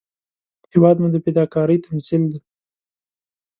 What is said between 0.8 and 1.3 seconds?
مو د